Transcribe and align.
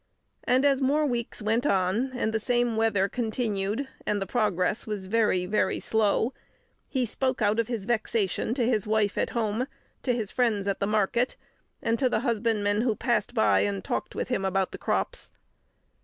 And 0.45 0.65
as 0.65 0.81
more 0.81 1.05
weeks 1.05 1.43
went 1.43 1.63
on, 1.63 2.11
and 2.15 2.33
the 2.33 2.39
same 2.39 2.75
weather 2.75 3.07
continued, 3.07 3.87
and 4.03 4.19
the 4.19 4.25
progress 4.25 4.87
was 4.87 5.05
very, 5.05 5.45
very 5.45 5.79
slow, 5.79 6.33
he 6.89 7.05
spoke 7.05 7.39
out 7.39 7.59
of 7.59 7.67
his 7.67 7.83
vexation 7.85 8.55
to 8.55 8.65
his 8.65 8.87
wife 8.87 9.15
at 9.15 9.29
home, 9.29 9.67
to 10.01 10.11
his 10.13 10.31
friends 10.31 10.67
at 10.67 10.79
the 10.79 10.87
market, 10.87 11.37
and 11.83 11.99
to 11.99 12.09
the 12.09 12.21
husbandmen 12.21 12.81
who 12.81 12.95
passed 12.95 13.35
by 13.35 13.59
and 13.59 13.83
talked 13.83 14.15
with 14.15 14.29
him 14.29 14.43
about 14.43 14.71
the 14.71 14.79
crops. 14.79 15.29